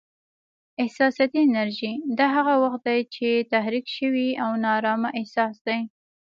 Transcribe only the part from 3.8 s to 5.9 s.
شوی او نا ارامه احساس دی.